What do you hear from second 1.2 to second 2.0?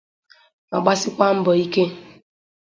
mbọ ike